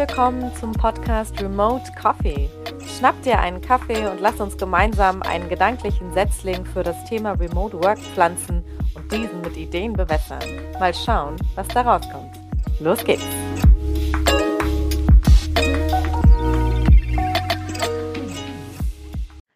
[0.00, 2.48] willkommen zum Podcast Remote Coffee.
[2.96, 7.76] Schnapp dir einen Kaffee und lass uns gemeinsam einen gedanklichen Setzling für das Thema Remote
[7.82, 10.40] Work pflanzen und diesen mit Ideen bewässern.
[10.78, 12.34] Mal schauen, was da rauskommt.
[12.80, 13.22] Los geht's!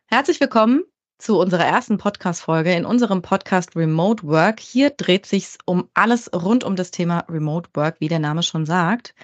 [0.09, 0.83] Herzlich willkommen
[1.17, 4.61] zu unserer ersten Podcast-Folge in unserem Podcast Remote Work.
[4.61, 8.67] Hier dreht sich um alles rund um das Thema Remote Work, wie der Name schon
[8.67, 9.15] sagt.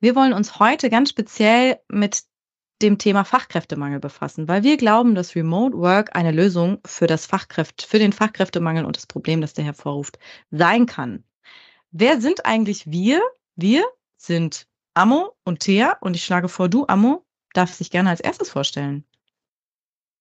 [0.00, 2.22] Wir wollen uns heute ganz speziell mit
[2.82, 7.84] dem Thema Fachkräftemangel befassen, weil wir glauben, dass Remote Work eine Lösung für das Fachkräfte,
[7.84, 10.20] für den Fachkräftemangel und das Problem, das der hervorruft,
[10.52, 11.24] sein kann.
[11.90, 13.20] Wer sind eigentlich wir?
[13.56, 13.84] Wir
[14.16, 18.50] sind Ammo und Thea und ich schlage vor, du, Ammo, darfst dich gerne als erstes
[18.50, 19.04] vorstellen.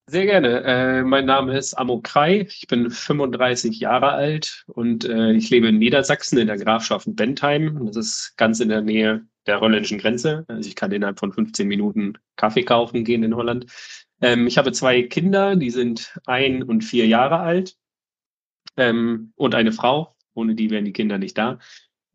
[0.09, 0.63] Sehr gerne.
[0.63, 2.47] Äh, mein Name ist Ammo Krei.
[2.47, 7.85] Ich bin 35 Jahre alt und äh, ich lebe in Niedersachsen in der Grafschaft Bentheim.
[7.85, 10.45] Das ist ganz in der Nähe der holländischen Grenze.
[10.47, 13.65] Also ich kann innerhalb von 15 Minuten Kaffee kaufen gehen in Holland.
[14.21, 17.75] Ähm, ich habe zwei Kinder, die sind ein und vier Jahre alt
[18.75, 20.15] ähm, und eine Frau.
[20.33, 21.59] Ohne die wären die Kinder nicht da.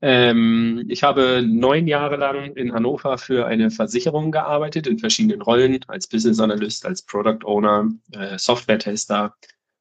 [0.01, 5.79] Ähm, ich habe neun Jahre lang in Hannover für eine Versicherung gearbeitet, in verschiedenen Rollen,
[5.87, 9.35] als Business Analyst, als Product Owner, äh, Software-Tester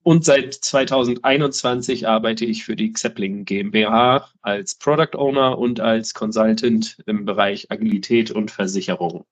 [0.04, 6.98] und seit 2021 arbeite ich für die Xepling GmbH als Product Owner und als Consultant
[7.06, 9.26] im Bereich Agilität und Versicherung.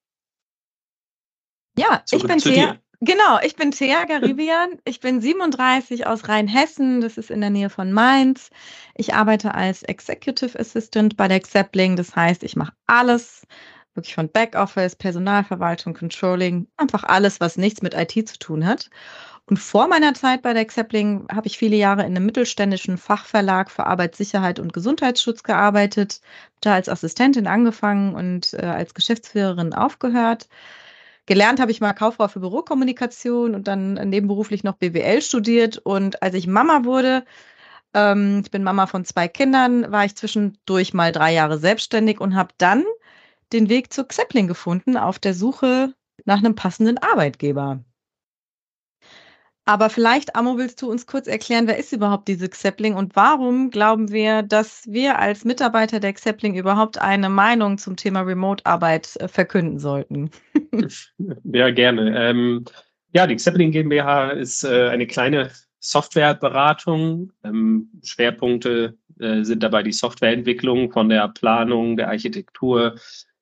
[1.78, 2.78] Ja, Zurück ich bin Thea.
[3.02, 4.78] Genau, ich bin Thea Garibian.
[4.84, 7.00] Ich bin 37 aus Rheinhessen.
[7.00, 8.50] Das ist in der Nähe von Mainz.
[8.94, 11.96] Ich arbeite als Executive Assistant bei der Xepling.
[11.96, 13.48] Das heißt, ich mache alles,
[13.96, 18.90] wirklich von Backoffice, Personalverwaltung, Controlling, einfach alles, was nichts mit IT zu tun hat.
[19.50, 23.72] Und vor meiner Zeit bei der Xepling habe ich viele Jahre in einem mittelständischen Fachverlag
[23.72, 26.22] für Arbeitssicherheit und Gesundheitsschutz gearbeitet,
[26.62, 30.48] da als Assistentin angefangen und äh, als Geschäftsführerin aufgehört.
[31.26, 35.80] Gelernt habe ich mal Kauffrau für Bürokommunikation und dann nebenberuflich noch BWL studiert.
[35.80, 37.26] Und als ich Mama wurde,
[37.96, 42.36] ähm, ich bin Mama von zwei Kindern, war ich zwischendurch mal drei Jahre selbstständig und
[42.36, 42.86] habe dann
[43.54, 47.84] den Weg zur Xepling gefunden auf der Suche nach einem passenden Arbeitgeber.
[49.66, 53.70] Aber vielleicht, Amo, willst du uns kurz erklären, wer ist überhaupt diese Xepling und warum
[53.70, 59.28] glauben wir, dass wir als Mitarbeiter der Xepling überhaupt eine Meinung zum Thema Remote-Arbeit äh,
[59.28, 60.32] verkünden sollten?
[61.44, 62.30] ja, gerne.
[62.30, 62.66] Ähm,
[63.14, 67.32] ja, die Xepling GmbH ist äh, eine kleine Softwareberatung.
[67.44, 72.96] Ähm, Schwerpunkte äh, sind dabei die Softwareentwicklung von der Planung, der Architektur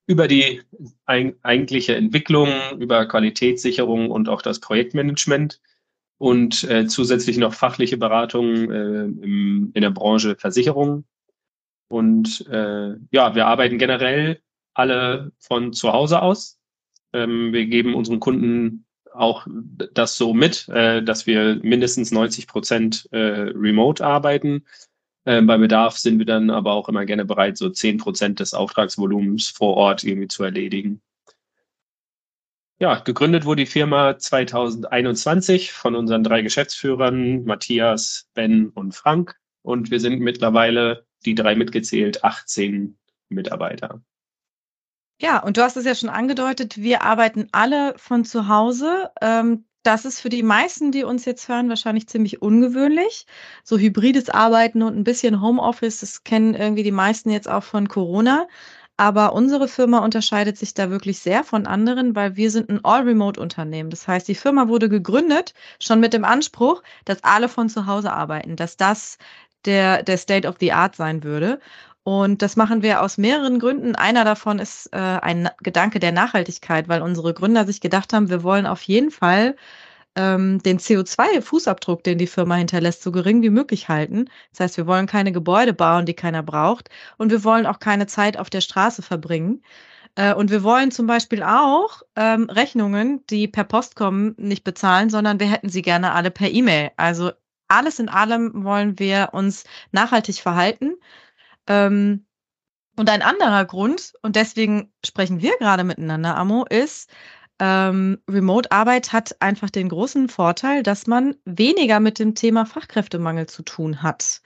[0.07, 0.61] über die
[1.05, 2.49] eigentliche Entwicklung,
[2.79, 5.59] über Qualitätssicherung und auch das Projektmanagement
[6.17, 11.05] und äh, zusätzlich noch fachliche Beratung äh, im, in der Branche Versicherung.
[11.89, 14.41] Und äh, ja, wir arbeiten generell
[14.73, 16.59] alle von zu Hause aus.
[17.13, 19.47] Ähm, wir geben unseren Kunden auch
[19.93, 24.65] das so mit, äh, dass wir mindestens 90 Prozent äh, remote arbeiten.
[25.25, 28.53] Äh, bei Bedarf sind wir dann aber auch immer gerne bereit, so 10 Prozent des
[28.53, 31.01] Auftragsvolumens vor Ort irgendwie zu erledigen.
[32.79, 39.35] Ja, gegründet wurde die Firma 2021 von unseren drei Geschäftsführern, Matthias, Ben und Frank.
[39.63, 42.95] Und wir sind mittlerweile, die drei mitgezählt, 18
[43.29, 44.01] Mitarbeiter.
[45.19, 49.09] Ja, und du hast es ja schon angedeutet, wir arbeiten alle von zu Hause.
[49.19, 53.25] Ähm, das ist für die meisten, die uns jetzt hören, wahrscheinlich ziemlich ungewöhnlich.
[53.63, 57.87] So hybrides Arbeiten und ein bisschen Homeoffice, das kennen irgendwie die meisten jetzt auch von
[57.87, 58.47] Corona.
[58.97, 63.91] Aber unsere Firma unterscheidet sich da wirklich sehr von anderen, weil wir sind ein All-Remote-Unternehmen.
[63.91, 68.11] Das heißt, die Firma wurde gegründet schon mit dem Anspruch, dass alle von zu Hause
[68.11, 69.19] arbeiten, dass das
[69.65, 71.59] der, der State of the Art sein würde.
[72.03, 73.95] Und das machen wir aus mehreren Gründen.
[73.95, 78.43] Einer davon ist äh, ein Gedanke der Nachhaltigkeit, weil unsere Gründer sich gedacht haben, wir
[78.43, 79.55] wollen auf jeden Fall
[80.17, 84.25] ähm, den CO2-Fußabdruck, den die Firma hinterlässt, so gering wie möglich halten.
[84.51, 86.89] Das heißt, wir wollen keine Gebäude bauen, die keiner braucht.
[87.17, 89.63] Und wir wollen auch keine Zeit auf der Straße verbringen.
[90.15, 95.09] Äh, und wir wollen zum Beispiel auch ähm, Rechnungen, die per Post kommen, nicht bezahlen,
[95.11, 96.91] sondern wir hätten sie gerne alle per E-Mail.
[96.97, 97.31] Also
[97.67, 100.95] alles in allem wollen wir uns nachhaltig verhalten.
[101.67, 102.25] Ähm,
[102.97, 107.11] und ein anderer Grund, und deswegen sprechen wir gerade miteinander, Amo, ist,
[107.59, 113.63] ähm, Remote-Arbeit hat einfach den großen Vorteil, dass man weniger mit dem Thema Fachkräftemangel zu
[113.63, 114.41] tun hat.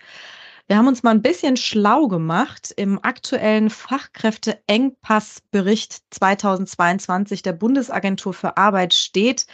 [0.68, 2.74] Wir haben uns mal ein bisschen schlau gemacht.
[2.78, 9.48] Im aktuellen Fachkräfteengpassbericht 2022 der Bundesagentur für Arbeit steht,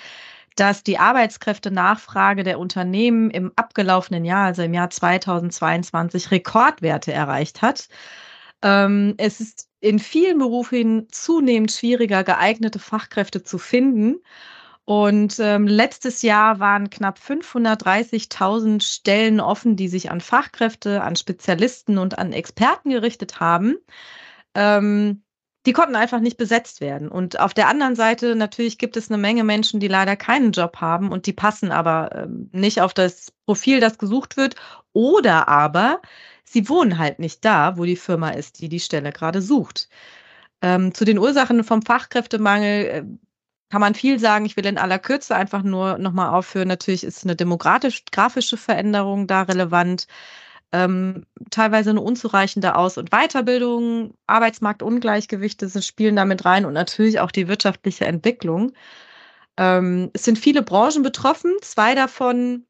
[0.55, 7.87] dass die Arbeitskräftenachfrage der Unternehmen im abgelaufenen Jahr, also im Jahr 2022, Rekordwerte erreicht hat.
[8.61, 14.17] Ähm, es ist in vielen Berufen zunehmend schwieriger, geeignete Fachkräfte zu finden.
[14.85, 21.97] Und ähm, letztes Jahr waren knapp 530.000 Stellen offen, die sich an Fachkräfte, an Spezialisten
[21.97, 23.77] und an Experten gerichtet haben.
[24.55, 25.23] Ähm,
[25.67, 27.09] die konnten einfach nicht besetzt werden.
[27.09, 30.77] Und auf der anderen Seite natürlich gibt es eine Menge Menschen, die leider keinen Job
[30.77, 34.55] haben und die passen aber ähm, nicht auf das Profil, das gesucht wird.
[34.93, 36.01] Oder aber
[36.45, 39.89] sie wohnen halt nicht da, wo die Firma ist, die die Stelle gerade sucht.
[40.61, 43.03] Ähm, zu den Ursachen vom Fachkräftemangel äh,
[43.69, 44.45] kann man viel sagen.
[44.45, 46.69] Ich will in aller Kürze einfach nur nochmal aufführen.
[46.69, 50.07] Natürlich ist eine demokratisch-grafische Veränderung da relevant.
[50.73, 57.47] Ähm, teilweise eine unzureichende Aus- und Weiterbildung, Arbeitsmarktungleichgewichte spielen damit rein und natürlich auch die
[57.47, 58.73] wirtschaftliche Entwicklung.
[59.57, 61.55] Ähm, es sind viele Branchen betroffen.
[61.61, 62.66] Zwei davon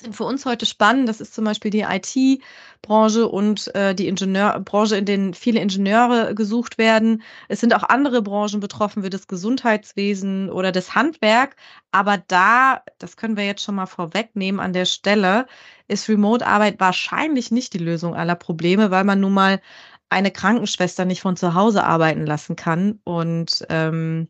[0.00, 1.08] sind für uns heute spannend.
[1.08, 6.78] Das ist zum Beispiel die IT-Branche und äh, die Ingenieurbranche, in denen viele Ingenieure gesucht
[6.78, 7.22] werden.
[7.48, 11.56] Es sind auch andere Branchen betroffen, wie das Gesundheitswesen oder das Handwerk.
[11.92, 15.46] Aber da, das können wir jetzt schon mal vorwegnehmen an der Stelle,
[15.88, 19.60] ist Remote-Arbeit wahrscheinlich nicht die Lösung aller Probleme, weil man nun mal
[20.08, 24.28] eine Krankenschwester nicht von zu Hause arbeiten lassen kann und ähm,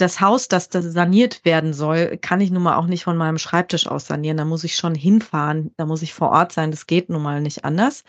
[0.00, 3.38] das Haus, das, das saniert werden soll, kann ich nun mal auch nicht von meinem
[3.38, 4.36] Schreibtisch aus sanieren.
[4.36, 6.70] Da muss ich schon hinfahren, da muss ich vor Ort sein.
[6.70, 8.04] Das geht nun mal nicht anders.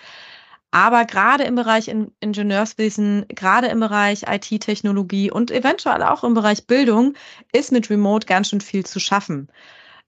[0.71, 6.65] Aber gerade im Bereich in Ingenieurswesen, gerade im Bereich IT-Technologie und eventuell auch im Bereich
[6.65, 7.15] Bildung
[7.51, 9.49] ist mit Remote ganz schön viel zu schaffen.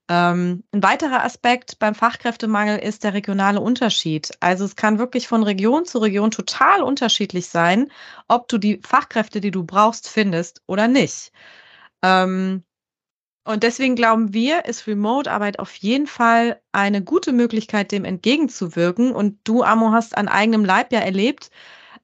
[0.10, 4.32] Ähm, ein weiterer Aspekt beim Fachkräftemangel ist der regionale Unterschied.
[4.42, 7.92] Also es kann wirklich von Region zu Region total unterschiedlich sein,
[8.28, 11.32] ob du die Fachkräfte, die du brauchst, findest oder nicht.
[12.04, 12.64] Ähm,
[13.46, 19.12] und deswegen glauben wir, ist Remote-Arbeit auf jeden Fall eine gute Möglichkeit, dem entgegenzuwirken.
[19.12, 21.50] Und du, Amo, hast an eigenem Leib ja erlebt,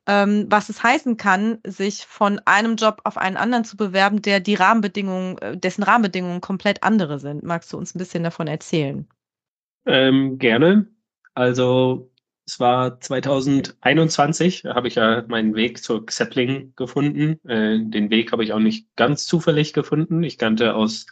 [0.06, 4.42] ähm, was es heißen kann, sich von einem Job auf einen anderen zu bewerben, der
[4.42, 7.44] die Rahmenbedingungen, äh, dessen Rahmenbedingungen komplett andere sind.
[7.44, 9.08] Magst du uns ein bisschen davon erzählen?
[9.86, 10.88] Ähm, gerne.
[11.36, 12.09] Also
[12.50, 17.40] es war 2021, habe ich ja meinen Weg zur Xepling gefunden.
[17.48, 20.24] Äh, den Weg habe ich auch nicht ganz zufällig gefunden.
[20.24, 21.06] Ich kannte aus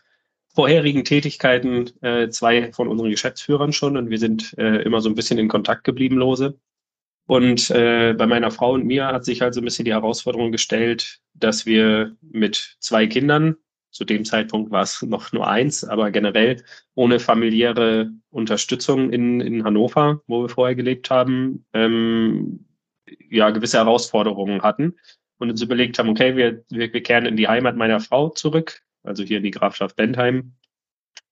[0.56, 5.16] vorherigen Tätigkeiten äh, zwei von unseren Geschäftsführern schon und wir sind äh, immer so ein
[5.16, 6.60] bisschen in Kontakt geblieben lose.
[7.28, 10.52] Und äh, bei meiner Frau und mir hat sich halt so ein bisschen die Herausforderung
[10.52, 13.58] gestellt, dass wir mit zwei Kindern
[13.98, 16.64] zu dem Zeitpunkt war es noch nur eins, aber generell
[16.94, 22.68] ohne familiäre Unterstützung in, in Hannover, wo wir vorher gelebt haben, ähm,
[23.32, 24.98] ja, gewisse Herausforderungen hatten
[25.40, 28.82] und uns überlegt haben, okay, wir, wir, wir kehren in die Heimat meiner Frau zurück,
[29.02, 30.54] also hier in die Grafschaft Bentheim.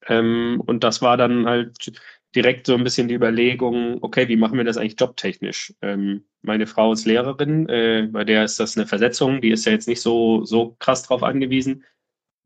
[0.08, 1.92] Ähm, und das war dann halt
[2.34, 5.76] direkt so ein bisschen die Überlegung, okay, wie machen wir das eigentlich jobtechnisch?
[5.84, 9.72] Ähm, meine Frau ist Lehrerin, äh, bei der ist das eine Versetzung, die ist ja
[9.72, 11.84] jetzt nicht so, so krass drauf angewiesen.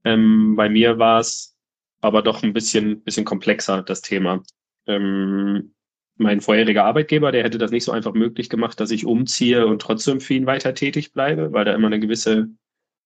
[0.03, 1.57] Ähm, bei mir war es
[2.01, 4.43] aber doch ein bisschen, bisschen komplexer, das Thema.
[4.87, 5.73] Ähm,
[6.17, 9.81] mein vorheriger Arbeitgeber, der hätte das nicht so einfach möglich gemacht, dass ich umziehe und
[9.81, 12.49] trotzdem für ihn weiter tätig bleibe, weil da immer eine gewisse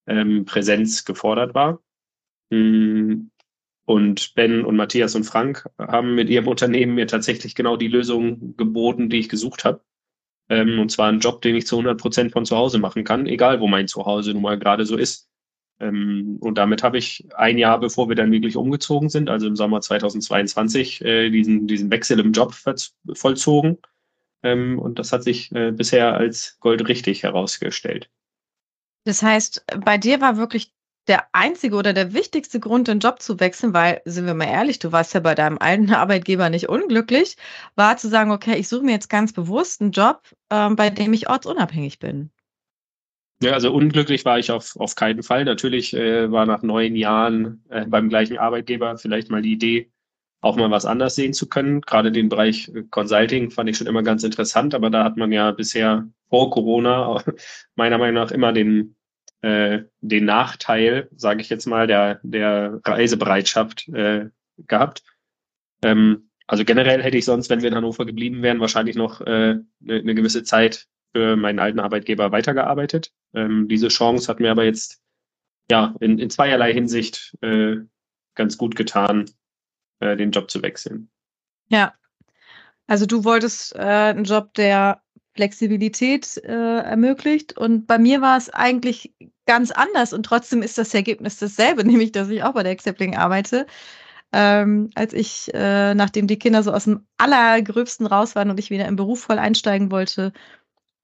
[0.07, 1.79] ähm, Präsenz gefordert war.
[2.49, 3.29] Mm,
[3.85, 8.55] und Ben und Matthias und Frank haben mit ihrem Unternehmen mir tatsächlich genau die Lösung
[8.55, 9.81] geboten, die ich gesucht habe.
[10.49, 13.27] Ähm, und zwar einen Job, den ich zu 100 Prozent von zu Hause machen kann,
[13.27, 15.29] egal wo mein Zuhause nun mal gerade so ist.
[15.80, 19.56] Ähm, und damit habe ich ein Jahr, bevor wir dann wirklich umgezogen sind, also im
[19.56, 22.56] Sommer 2022, äh, diesen, diesen Wechsel im Job
[23.13, 23.77] vollzogen.
[24.44, 28.10] Ähm, und das hat sich äh, bisher als goldrichtig herausgestellt.
[29.06, 30.74] Das heißt, bei dir war wirklich
[31.08, 34.80] der einzige oder der wichtigste Grund, den Job zu wechseln, weil, sind wir mal ehrlich,
[34.80, 37.36] du warst ja bei deinem alten Arbeitgeber nicht unglücklich,
[37.75, 41.13] war zu sagen, okay, ich suche mir jetzt ganz bewusst einen Job, ähm, bei dem
[41.13, 42.32] ich ortsunabhängig bin.
[43.43, 45.43] Ja, also unglücklich war ich auf, auf keinen Fall.
[45.43, 49.91] Natürlich äh, war nach neun Jahren äh, beim gleichen Arbeitgeber vielleicht mal die Idee,
[50.39, 51.81] auch mal was anders sehen zu können.
[51.81, 55.33] Gerade den Bereich äh, Consulting fand ich schon immer ganz interessant, aber da hat man
[55.33, 57.21] ja bisher vor Corona
[57.75, 58.95] meiner Meinung nach immer den,
[59.41, 65.03] äh, den Nachteil, sage ich jetzt mal, der, der Reisebereitschaft äh, gehabt.
[65.83, 69.25] Ähm, also generell hätte ich sonst, wenn wir in Hannover geblieben wären, wahrscheinlich noch äh,
[69.25, 73.12] eine, eine gewisse Zeit für meinen alten Arbeitgeber weitergearbeitet.
[73.34, 75.01] Ähm, diese Chance hat mir aber jetzt
[75.72, 77.77] ja in, in zweierlei Hinsicht äh,
[78.36, 79.29] ganz gut getan,
[80.00, 81.10] äh, den Job zu wechseln.
[81.70, 81.93] Ja,
[82.88, 85.01] also du wolltest äh, einen Job, der
[85.36, 87.58] Flexibilität äh, ermöglicht.
[87.58, 89.13] Und bei mir war es eigentlich
[89.46, 93.15] ganz anders und trotzdem ist das Ergebnis dasselbe, nämlich dass ich auch bei der Accepting
[93.15, 93.65] arbeite.
[94.36, 98.72] Ähm, als ich, äh, nachdem die Kinder so aus dem Allergröbsten raus waren und ich
[98.72, 100.34] wieder im Beruf voll einsteigen wollte,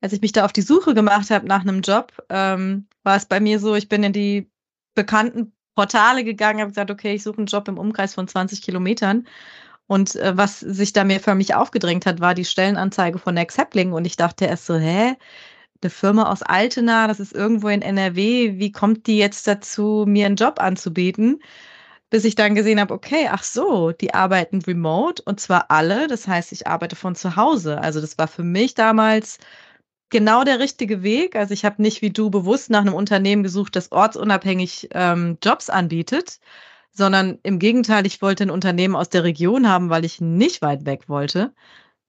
[0.01, 3.25] als ich mich da auf die Suche gemacht habe nach einem Job, ähm, war es
[3.25, 4.49] bei mir so, ich bin in die
[4.95, 9.27] bekannten Portale gegangen, habe gesagt, okay, ich suche einen Job im Umkreis von 20 Kilometern.
[9.87, 13.93] Und äh, was sich da mir für mich aufgedrängt hat, war die Stellenanzeige von Acceptling.
[13.93, 15.15] Und ich dachte erst so, hä?
[15.81, 18.59] Eine Firma aus Altena, das ist irgendwo in NRW.
[18.59, 21.41] Wie kommt die jetzt dazu, mir einen Job anzubieten?
[22.09, 26.07] Bis ich dann gesehen habe, okay, ach so, die arbeiten remote und zwar alle.
[26.07, 27.79] Das heißt, ich arbeite von zu Hause.
[27.81, 29.37] Also das war für mich damals
[30.09, 31.35] genau der richtige Weg.
[31.35, 35.69] Also ich habe nicht wie du bewusst nach einem Unternehmen gesucht, das ortsunabhängig ähm, Jobs
[35.69, 36.39] anbietet,
[36.91, 40.85] sondern im Gegenteil, ich wollte ein Unternehmen aus der Region haben, weil ich nicht weit
[40.85, 41.53] weg wollte.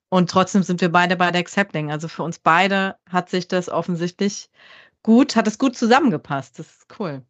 [0.09, 1.91] Und trotzdem sind wir beide bei der Accepting.
[1.91, 4.49] Also für uns beide hat sich das offensichtlich
[5.03, 6.59] gut, hat es gut zusammengepasst.
[6.59, 7.23] Das ist cool.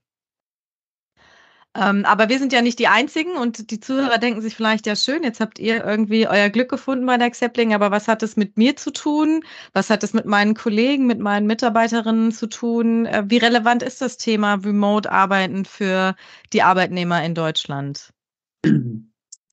[1.74, 4.96] Ähm, aber wir sind ja nicht die Einzigen und die Zuhörer denken sich vielleicht, ja
[4.96, 8.36] schön, jetzt habt ihr irgendwie euer Glück gefunden bei der Accepting, aber was hat es
[8.36, 9.44] mit mir zu tun?
[9.72, 13.06] Was hat es mit meinen Kollegen, mit meinen Mitarbeiterinnen zu tun?
[13.06, 16.16] Äh, wie relevant ist das Thema Remote-Arbeiten für
[16.52, 18.12] die Arbeitnehmer in Deutschland?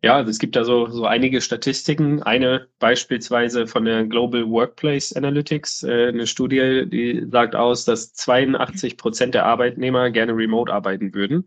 [0.01, 2.23] Ja, also es gibt da so, so einige Statistiken.
[2.23, 8.97] Eine beispielsweise von der Global Workplace Analytics, äh, eine Studie, die sagt aus, dass 82
[8.97, 11.47] Prozent der Arbeitnehmer gerne remote arbeiten würden.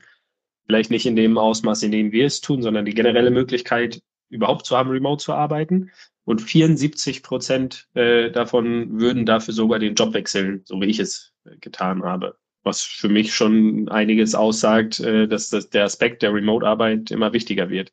[0.71, 4.65] Vielleicht nicht in dem Ausmaß, in dem wir es tun, sondern die generelle Möglichkeit, überhaupt
[4.65, 5.91] zu haben, remote zu arbeiten.
[6.23, 11.33] Und 74 Prozent äh, davon würden dafür sogar den Job wechseln, so wie ich es
[11.43, 12.37] äh, getan habe.
[12.63, 17.69] Was für mich schon einiges aussagt, äh, dass das, der Aspekt der Remote-Arbeit immer wichtiger
[17.69, 17.91] wird.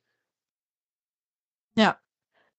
[1.76, 1.98] Ja,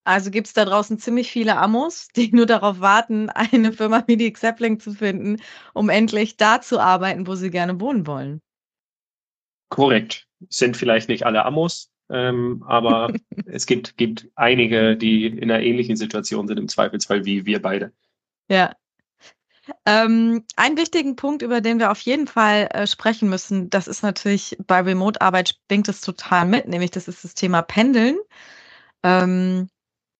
[0.04, 4.18] also gibt es da draußen ziemlich viele Amos, die nur darauf warten, eine Firma wie
[4.18, 5.38] die Xepling zu finden,
[5.72, 8.42] um endlich da zu arbeiten, wo sie gerne wohnen wollen.
[9.70, 10.26] Korrekt.
[10.48, 13.12] Sind vielleicht nicht alle Amos, ähm, aber
[13.46, 17.92] es gibt, gibt einige, die in einer ähnlichen Situation sind, im Zweifelsfall wie wir beide.
[18.48, 18.74] Ja.
[19.86, 24.02] Ähm, einen wichtigen Punkt, über den wir auf jeden Fall äh, sprechen müssen, das ist
[24.02, 28.18] natürlich bei Remote-Arbeit springt es total mit, nämlich das ist das Thema Pendeln.
[29.04, 29.68] Ähm,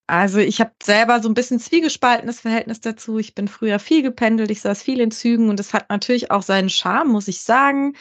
[0.07, 3.19] also ich habe selber so ein bisschen zwiegespaltenes Verhältnis dazu.
[3.19, 6.43] Ich bin früher viel gependelt, ich saß viel in Zügen und es hat natürlich auch
[6.43, 7.95] seinen Charme, muss ich sagen.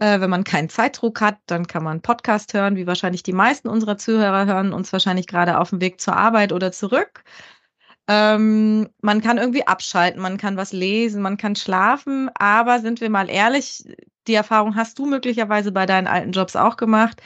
[0.00, 3.68] Äh, wenn man keinen Zeitdruck hat, dann kann man Podcast hören, wie wahrscheinlich die meisten
[3.68, 7.22] unserer Zuhörer hören uns wahrscheinlich gerade auf dem Weg zur Arbeit oder zurück.
[8.08, 13.10] Ähm, man kann irgendwie abschalten, man kann was lesen, man kann schlafen, aber sind wir
[13.10, 13.84] mal ehrlich,
[14.26, 17.22] die Erfahrung hast du möglicherweise bei deinen alten Jobs auch gemacht.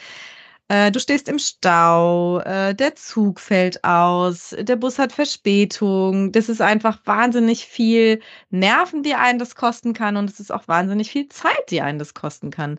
[0.69, 6.33] Äh, du stehst im Stau, äh, der Zug fällt aus, der Bus hat Verspätung.
[6.33, 10.67] Das ist einfach wahnsinnig viel Nerven, die einen das kosten kann und es ist auch
[10.67, 12.79] wahnsinnig viel Zeit, die einen das kosten kann.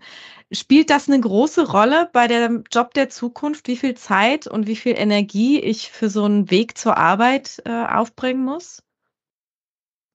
[0.51, 4.75] Spielt das eine große Rolle bei dem Job der Zukunft, wie viel Zeit und wie
[4.75, 8.81] viel Energie ich für so einen Weg zur Arbeit äh, aufbringen muss?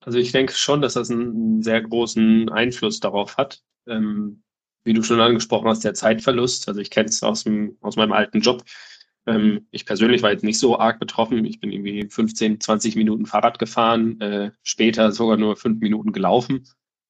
[0.01, 3.61] Also ich denke schon, dass das einen sehr großen Einfluss darauf hat.
[3.87, 4.43] Ähm,
[4.83, 6.67] wie du schon angesprochen hast, der Zeitverlust.
[6.67, 7.45] Also ich kenne es aus,
[7.81, 8.63] aus meinem alten Job.
[9.27, 11.45] Ähm, ich persönlich war jetzt nicht so arg betroffen.
[11.45, 16.67] Ich bin irgendwie 15, 20 Minuten Fahrrad gefahren, äh, später sogar nur fünf Minuten gelaufen,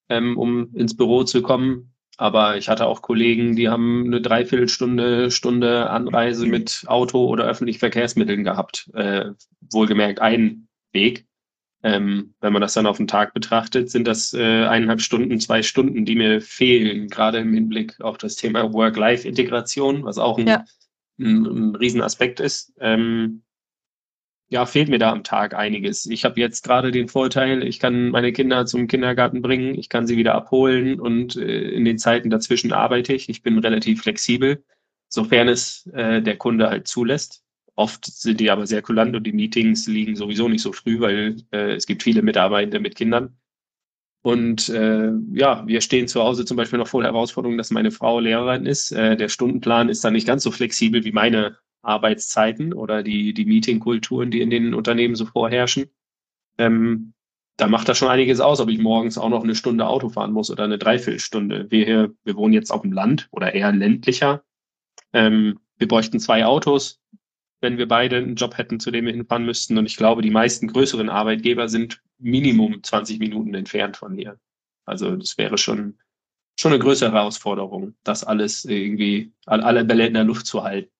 [0.10, 1.94] ähm, um ins Büro zu kommen.
[2.18, 7.80] Aber ich hatte auch Kollegen, die haben eine Dreiviertelstunde, Stunde Anreise mit Auto oder öffentlichen
[7.80, 8.92] Verkehrsmitteln gehabt.
[8.94, 9.32] Äh,
[9.72, 11.25] wohlgemerkt ein Weg.
[11.83, 15.63] Ähm, wenn man das dann auf den Tag betrachtet, sind das äh, eineinhalb Stunden, zwei
[15.63, 20.65] Stunden, die mir fehlen, gerade im Hinblick auf das Thema Work-Life-Integration, was auch ein, ja.
[21.19, 22.73] ein, ein Riesenaspekt ist.
[22.79, 23.41] Ähm,
[24.51, 26.05] ja, fehlt mir da am Tag einiges.
[26.05, 30.05] Ich habe jetzt gerade den Vorteil, ich kann meine Kinder zum Kindergarten bringen, ich kann
[30.05, 33.29] sie wieder abholen und äh, in den Zeiten dazwischen arbeite ich.
[33.29, 34.61] Ich bin relativ flexibel,
[35.07, 37.43] sofern es äh, der Kunde halt zulässt.
[37.75, 41.38] Oft sind die aber sehr kulant und die Meetings liegen sowieso nicht so früh, weil
[41.51, 43.38] äh, es gibt viele Mitarbeiter mit Kindern.
[44.24, 47.92] Und äh, ja, wir stehen zu Hause zum Beispiel noch vor der Herausforderung, dass meine
[47.92, 48.92] Frau Lehrerin ist.
[48.92, 53.46] Äh, der Stundenplan ist dann nicht ganz so flexibel wie meine Arbeitszeiten oder die, die
[53.46, 55.90] Meetingkulturen, die in den Unternehmen so vorherrschen.
[56.60, 57.13] Ähm,
[57.58, 60.34] da macht das schon einiges aus, ob ich morgens auch noch eine Stunde Auto fahren
[60.34, 61.70] muss oder eine Dreiviertelstunde.
[61.70, 64.44] Wir, hier, wir wohnen jetzt auf dem Land oder eher ländlicher.
[65.13, 67.01] Ähm, wir bräuchten zwei Autos
[67.62, 69.77] wenn wir beide einen Job hätten, zu dem wir hinfahren müssten.
[69.77, 74.38] Und ich glaube, die meisten größeren Arbeitgeber sind Minimum 20 Minuten entfernt von hier.
[74.86, 75.98] Also das wäre schon,
[76.60, 80.91] schon eine größere Herausforderung, das alles irgendwie, alle Bälle in der Luft zu halten.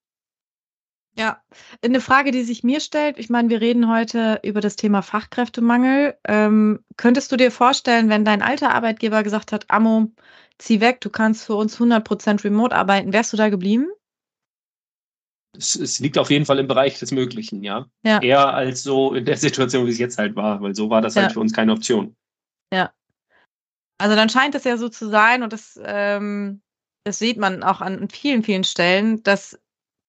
[1.14, 1.42] Ja,
[1.84, 6.16] eine Frage, die sich mir stellt, ich meine, wir reden heute über das Thema Fachkräftemangel.
[6.26, 10.10] Ähm, könntest du dir vorstellen, wenn dein alter Arbeitgeber gesagt hat, Amo,
[10.56, 13.88] zieh weg, du kannst für uns 100% remote arbeiten, wärst du da geblieben?
[15.56, 17.86] Es, es, liegt auf jeden Fall im Bereich des Möglichen, ja?
[18.04, 18.20] ja.
[18.20, 21.14] Eher als so in der Situation, wie es jetzt halt war, weil so war das
[21.14, 21.26] halt ja.
[21.26, 22.16] halt für uns keine Option.
[22.72, 22.92] Ja.
[23.98, 26.62] Also dann scheint es ja so zu sein, und das, ähm,
[27.04, 29.58] das sieht man auch an vielen, vielen Stellen, dass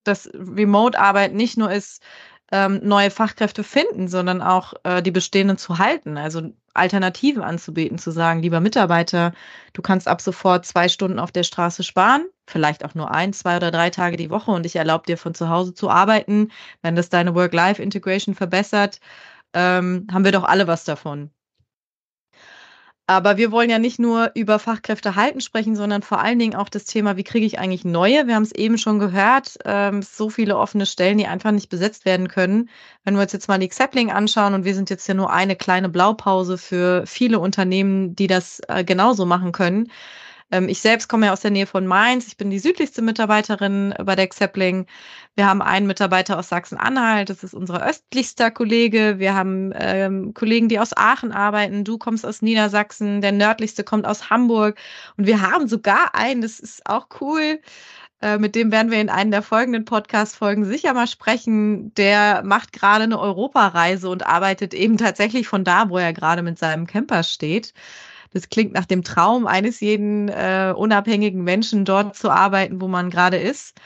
[0.03, 2.03] dass Remote-Arbeit nicht nur ist,
[2.51, 8.11] ähm, neue Fachkräfte finden, sondern auch äh, die bestehenden zu halten, also Alternativen anzubieten, zu
[8.11, 9.33] sagen, lieber Mitarbeiter,
[9.73, 13.57] du kannst ab sofort zwei Stunden auf der Straße sparen, vielleicht auch nur ein, zwei
[13.57, 16.51] oder drei Tage die Woche und ich erlaube dir von zu Hause zu arbeiten.
[16.81, 18.99] Wenn das deine Work-Life-Integration verbessert,
[19.53, 21.31] ähm, haben wir doch alle was davon.
[23.05, 26.69] Aber wir wollen ja nicht nur über Fachkräfte halten sprechen, sondern vor allen Dingen auch
[26.69, 28.27] das Thema, wie kriege ich eigentlich neue?
[28.27, 32.05] Wir haben es eben schon gehört, ähm, so viele offene Stellen, die einfach nicht besetzt
[32.05, 32.69] werden können.
[33.03, 35.57] Wenn wir uns jetzt mal die Xapling anschauen und wir sind jetzt ja nur eine
[35.57, 39.91] kleine Blaupause für viele Unternehmen, die das äh, genauso machen können,
[40.61, 42.27] ich selbst komme ja aus der Nähe von Mainz.
[42.27, 44.85] Ich bin die südlichste Mitarbeiterin bei der Xepling.
[45.35, 47.29] Wir haben einen Mitarbeiter aus Sachsen-Anhalt.
[47.29, 49.19] Das ist unser östlichster Kollege.
[49.19, 51.83] Wir haben ähm, Kollegen, die aus Aachen arbeiten.
[51.83, 53.21] Du kommst aus Niedersachsen.
[53.21, 54.77] Der nördlichste kommt aus Hamburg.
[55.17, 57.59] Und wir haben sogar einen, das ist auch cool,
[58.23, 61.93] äh, mit dem werden wir in einem der folgenden Podcast-Folgen sicher mal sprechen.
[61.95, 66.57] Der macht gerade eine Europareise und arbeitet eben tatsächlich von da, wo er gerade mit
[66.57, 67.73] seinem Camper steht.
[68.33, 73.09] Das klingt nach dem Traum eines jeden äh, unabhängigen Menschen, dort zu arbeiten, wo man
[73.09, 73.79] gerade ist.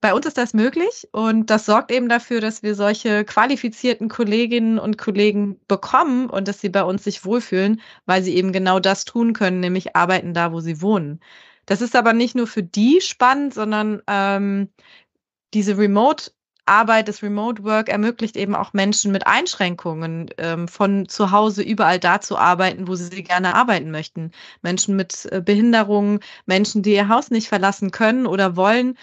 [0.00, 4.78] Bei uns ist das möglich und das sorgt eben dafür, dass wir solche qualifizierten Kolleginnen
[4.78, 9.04] und Kollegen bekommen und dass sie bei uns sich wohlfühlen, weil sie eben genau das
[9.04, 11.18] tun können, nämlich arbeiten da, wo sie wohnen.
[11.66, 14.68] Das ist aber nicht nur für die spannend, sondern ähm,
[15.54, 16.30] diese Remote
[16.68, 21.98] Arbeit, das Remote Work ermöglicht eben auch Menschen mit Einschränkungen ähm, von zu Hause überall
[21.98, 24.32] da zu arbeiten, wo sie gerne arbeiten möchten.
[24.62, 28.96] Menschen mit äh, Behinderungen, Menschen, die ihr Haus nicht verlassen können oder wollen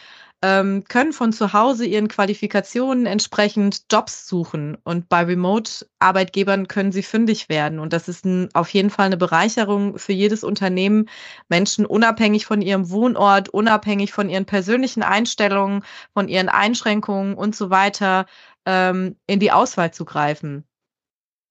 [0.45, 4.77] ähm, können von zu Hause ihren Qualifikationen entsprechend Jobs suchen.
[4.83, 7.79] Und bei Remote-Arbeitgebern können sie fündig werden.
[7.79, 11.09] Und das ist ein, auf jeden Fall eine Bereicherung für jedes Unternehmen,
[11.49, 17.71] Menschen unabhängig von ihrem Wohnort, unabhängig von ihren persönlichen Einstellungen, von ihren Einschränkungen und so
[17.71, 18.27] weiter
[18.67, 20.63] ähm, in die Auswahl zu greifen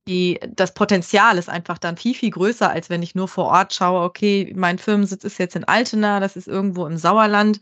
[0.08, 3.72] die, das Potenzial ist einfach dann viel, viel größer, als wenn ich nur vor Ort
[3.74, 7.60] schaue, okay, mein Firmensitz ist jetzt in Altena, das ist irgendwo im Sauerland,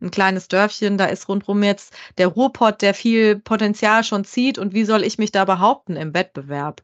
[0.00, 4.74] ein kleines Dörfchen, da ist rundherum jetzt der Ruhrpott, der viel Potenzial schon zieht und
[4.74, 6.82] wie soll ich mich da behaupten im Wettbewerb?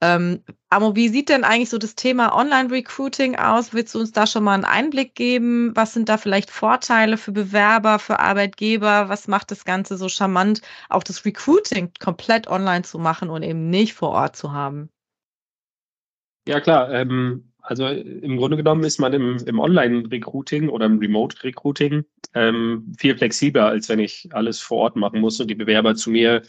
[0.00, 3.72] Ähm, Amo, wie sieht denn eigentlich so das Thema Online-Recruiting aus?
[3.72, 5.72] Willst du uns da schon mal einen Einblick geben?
[5.74, 9.08] Was sind da vielleicht Vorteile für Bewerber, für Arbeitgeber?
[9.08, 13.70] Was macht das Ganze so charmant, auch das Recruiting komplett online zu machen und eben
[13.70, 14.90] nicht vor Ort zu haben?
[16.46, 16.90] Ja, klar.
[16.92, 23.16] Ähm, also im Grunde genommen ist man im, im Online-Recruiting oder im Remote-Recruiting ähm, viel
[23.18, 26.42] flexibler, als wenn ich alles vor Ort machen muss und die Bewerber zu mir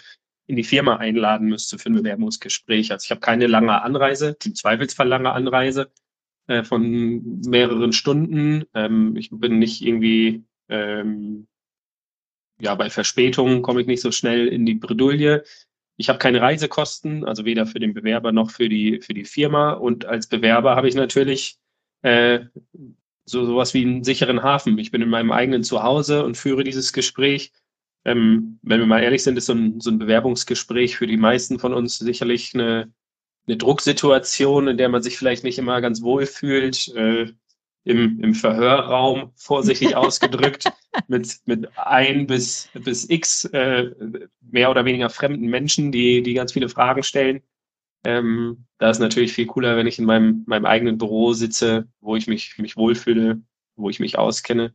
[0.48, 2.92] in die Firma einladen müsste für ein Bewerbungsgespräch.
[2.92, 5.92] Also ich habe keine lange Anreise, im Zweifelsfall lange Anreise
[6.48, 8.64] äh, von mehreren Stunden.
[8.74, 11.48] Ähm, ich bin nicht irgendwie, ähm,
[12.60, 15.44] ja, bei Verspätungen komme ich nicht so schnell in die Bredouille.
[15.98, 19.74] Ich habe keine Reisekosten, also weder für den Bewerber noch für die, für die Firma.
[19.74, 21.58] Und als Bewerber habe ich natürlich
[22.04, 22.46] äh,
[23.26, 24.78] so sowas wie einen sicheren Hafen.
[24.78, 27.52] Ich bin in meinem eigenen Zuhause und führe dieses Gespräch
[28.08, 31.60] ähm, wenn wir mal ehrlich sind, ist so ein, so ein Bewerbungsgespräch für die meisten
[31.60, 32.91] von uns sicherlich eine,
[33.48, 36.88] eine Drucksituation, in der man sich vielleicht nicht immer ganz wohl fühlt.
[36.96, 37.34] Äh,
[37.84, 40.65] im, im Verhörraum, vorsichtig ausgedrückt,
[41.08, 43.91] mit, mit ein bis, bis x äh,
[44.41, 47.41] mehr oder weniger fremden Menschen, die, die ganz viele Fragen stellen.
[48.06, 52.15] Ähm, da ist natürlich viel cooler, wenn ich in meinem, meinem eigenen Büro sitze, wo
[52.15, 53.41] ich mich, mich wohlfühle,
[53.76, 54.74] wo ich mich auskenne.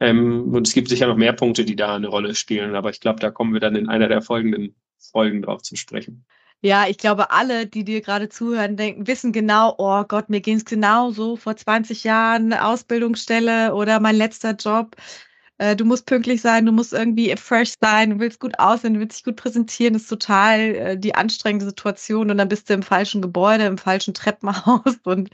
[0.00, 3.00] Ähm, und es gibt sicher noch mehr Punkte, die da eine Rolle spielen, aber ich
[3.00, 6.24] glaube, da kommen wir dann in einer der folgenden Folgen drauf zu sprechen.
[6.60, 10.56] Ja, ich glaube, alle, die dir gerade zuhören, denken, wissen genau, oh Gott, mir ging
[10.56, 14.96] es genau so vor 20 Jahren, Ausbildungsstelle oder mein letzter Job.
[15.58, 19.00] Äh, du musst pünktlich sein, du musst irgendwie fresh sein, du willst gut aussehen, du
[19.00, 22.74] willst dich gut präsentieren, das ist total äh, die anstrengende Situation und dann bist du
[22.74, 25.30] im falschen Gebäude, im falschen Treppenhaus und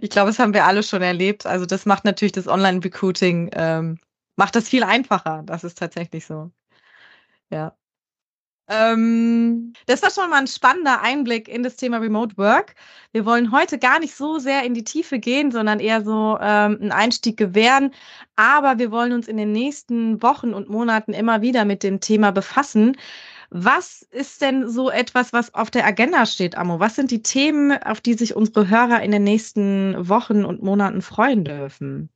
[0.00, 1.46] ich glaube, das haben wir alle schon erlebt.
[1.46, 3.98] Also das macht natürlich das Online-Recruiting ähm,
[4.36, 5.42] macht das viel einfacher.
[5.46, 6.50] Das ist tatsächlich so.
[7.50, 7.76] Ja.
[8.68, 12.74] Ähm, das war schon mal ein spannender Einblick in das Thema Remote Work.
[13.12, 16.78] Wir wollen heute gar nicht so sehr in die Tiefe gehen, sondern eher so ähm,
[16.80, 17.92] einen Einstieg gewähren.
[18.34, 22.32] Aber wir wollen uns in den nächsten Wochen und Monaten immer wieder mit dem Thema
[22.32, 22.96] befassen.
[23.50, 26.80] Was ist denn so etwas, was auf der Agenda steht, Amo?
[26.80, 31.02] Was sind die Themen, auf die sich unsere Hörer in den nächsten Wochen und Monaten
[31.02, 32.10] freuen dürfen?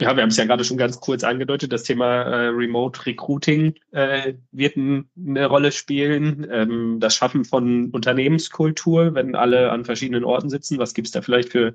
[0.00, 1.72] Ja, wir haben es ja gerade schon ganz kurz angedeutet.
[1.72, 6.46] Das Thema äh, Remote Recruiting äh, wird ein, eine Rolle spielen.
[6.52, 10.78] Ähm, das Schaffen von Unternehmenskultur, wenn alle an verschiedenen Orten sitzen.
[10.78, 11.74] Was gibt's da vielleicht für,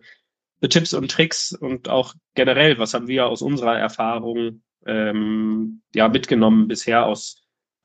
[0.61, 1.51] für Tipps und Tricks?
[1.51, 7.41] Und auch generell, was haben wir aus unserer Erfahrung ähm, ja mitgenommen bisher aus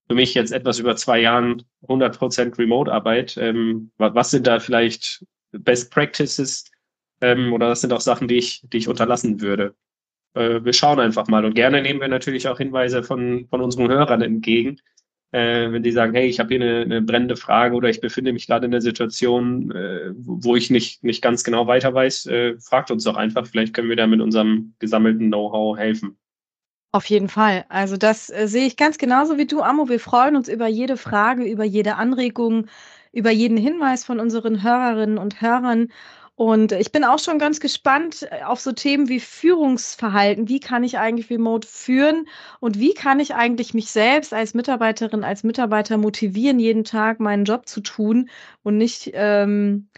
[0.09, 3.37] für mich jetzt etwas über zwei Jahren 100% Remote-Arbeit?
[3.39, 6.65] Ähm, was sind da vielleicht Best Practices?
[7.21, 9.75] Ähm, oder das sind auch Sachen, die ich, die ich unterlassen würde?
[10.35, 11.45] Äh, wir schauen einfach mal.
[11.45, 14.81] Und gerne nehmen wir natürlich auch Hinweise von, von unseren Hörern entgegen.
[15.31, 18.33] Äh, wenn die sagen, hey, ich habe hier eine, eine brennende Frage oder ich befinde
[18.33, 22.59] mich gerade in der Situation, äh, wo ich nicht, nicht ganz genau weiter weiß, äh,
[22.59, 23.47] fragt uns doch einfach.
[23.47, 26.17] Vielleicht können wir da mit unserem gesammelten Know-how helfen.
[26.93, 27.67] Auf jeden Fall.
[27.69, 29.91] Also das äh, sehe ich ganz genauso wie du, Amo.
[29.91, 32.67] Wir freuen uns über jede Frage, über jede Anregung,
[33.13, 35.89] über jeden Hinweis von unseren Hörerinnen und Hörern.
[36.39, 40.49] Und ich bin auch schon ganz gespannt äh, auf so Themen wie Führungsverhalten.
[40.49, 42.29] Wie kann ich eigentlich remote führen?
[42.61, 47.45] Und wie kann ich eigentlich mich selbst als Mitarbeiterin, als Mitarbeiter motivieren, jeden Tag meinen
[47.45, 48.31] Job zu tun
[48.63, 49.89] und nicht ähm,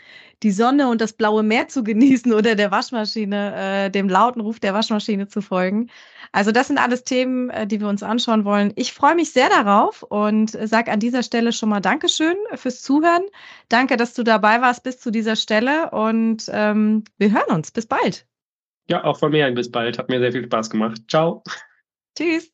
[0.43, 4.61] die Sonne und das blaue Meer zu genießen oder der Waschmaschine, äh, dem lauten Ruf
[4.61, 5.91] der Waschmaschine zu folgen.
[6.33, 8.73] Also das sind alles Themen, äh, die wir uns anschauen wollen.
[8.77, 13.25] Ich freue mich sehr darauf und sage an dieser Stelle schon mal Dankeschön fürs Zuhören.
[13.69, 17.71] Danke, dass du dabei warst bis zu dieser Stelle und ähm, wir hören uns.
[17.73, 18.27] Bis bald.
[18.89, 19.99] Ja, auch von mir ein bis bald.
[19.99, 21.03] Hat mir sehr viel Spaß gemacht.
[21.09, 21.43] Ciao.
[22.17, 22.53] Tschüss.